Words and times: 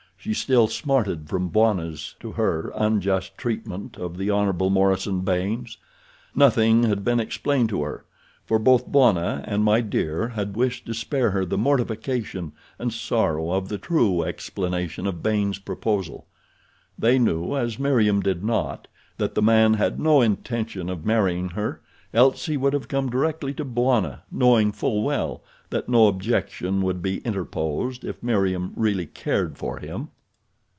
She 0.23 0.35
still 0.35 0.67
smarted 0.67 1.27
from 1.29 1.49
Bwana's, 1.49 2.13
to 2.19 2.33
her, 2.33 2.71
unjust 2.75 3.35
treatment 3.39 3.97
of 3.97 4.17
the 4.17 4.29
Hon. 4.29 4.53
Morison 4.71 5.21
Baynes. 5.21 5.79
Nothing 6.35 6.83
had 6.83 7.03
been 7.03 7.19
explained 7.19 7.69
to 7.69 7.81
her, 7.81 8.05
for 8.45 8.59
both 8.59 8.85
Bwana 8.85 9.43
and 9.47 9.63
My 9.63 9.81
Dear 9.81 10.27
had 10.27 10.55
wished 10.55 10.85
to 10.85 10.93
spare 10.93 11.31
her 11.31 11.43
the 11.43 11.57
mortification 11.57 12.51
and 12.77 12.93
sorrow 12.93 13.49
of 13.49 13.67
the 13.67 13.79
true 13.79 14.21
explanation 14.21 15.07
of 15.07 15.23
Baynes' 15.23 15.57
proposal. 15.57 16.27
They 16.99 17.17
knew, 17.17 17.55
as 17.57 17.79
Meriem 17.79 18.21
did 18.21 18.43
not, 18.43 18.87
that 19.17 19.33
the 19.33 19.41
man 19.41 19.73
had 19.73 19.99
no 19.99 20.21
intention 20.21 20.87
of 20.91 21.03
marrying 21.03 21.49
her, 21.49 21.81
else 22.13 22.45
he 22.45 22.57
would 22.57 22.73
have 22.73 22.89
come 22.89 23.09
directly 23.09 23.53
to 23.53 23.63
Bwana, 23.65 24.21
knowing 24.29 24.71
full 24.73 25.01
well 25.01 25.41
that 25.69 25.87
no 25.87 26.07
objection 26.07 26.81
would 26.81 27.01
be 27.01 27.19
interposed 27.19 28.03
if 28.03 28.21
Meriem 28.21 28.73
really 28.75 29.05
cared 29.05 29.57
for 29.57 29.77
him. 29.79 30.09